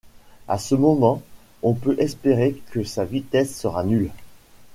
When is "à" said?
0.47-0.57